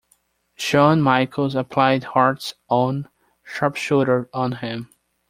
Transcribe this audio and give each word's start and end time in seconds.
Shawn 0.55 0.99
Michaels 0.99 1.53
applied 1.53 2.03
Hart's 2.05 2.55
own 2.71 3.07
Sharpshooter 3.43 4.31
on 4.33 4.53
him. 4.53 4.89